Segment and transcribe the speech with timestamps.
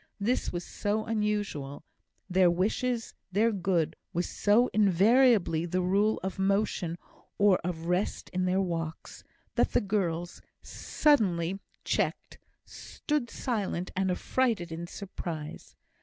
[0.19, 1.83] This was so unusual
[2.27, 6.97] their wishes, their good, was so invariably the rule of motion
[7.37, 14.71] or of rest in their walks that the girls, suddenly checked, stood silent and affrighted
[14.71, 15.75] in surprise.